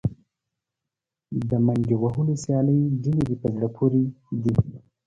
د 1.49 1.51
منډې 1.65 1.95
وهلو 2.01 2.33
سیالۍ 2.43 2.79
ډېرې 3.03 3.35
په 3.41 3.47
زړه 3.55 3.67
پورې 3.77 4.01
دي. 4.43 4.53